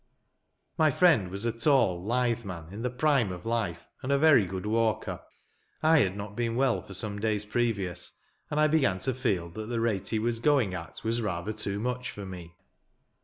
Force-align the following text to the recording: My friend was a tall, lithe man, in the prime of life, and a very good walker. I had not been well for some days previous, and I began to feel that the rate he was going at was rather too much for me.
My 0.79 0.89
friend 0.89 1.29
was 1.29 1.45
a 1.45 1.51
tall, 1.51 2.03
lithe 2.03 2.43
man, 2.43 2.69
in 2.71 2.81
the 2.81 2.89
prime 2.89 3.31
of 3.31 3.45
life, 3.45 3.87
and 4.01 4.11
a 4.11 4.17
very 4.17 4.47
good 4.47 4.65
walker. 4.65 5.21
I 5.83 5.99
had 5.99 6.17
not 6.17 6.35
been 6.35 6.55
well 6.55 6.81
for 6.81 6.95
some 6.95 7.19
days 7.19 7.45
previous, 7.45 8.17
and 8.49 8.59
I 8.59 8.65
began 8.67 8.97
to 8.97 9.13
feel 9.13 9.51
that 9.51 9.67
the 9.67 9.79
rate 9.79 10.07
he 10.07 10.17
was 10.17 10.39
going 10.39 10.73
at 10.73 11.03
was 11.03 11.21
rather 11.21 11.53
too 11.53 11.79
much 11.79 12.09
for 12.09 12.25
me. 12.25 12.55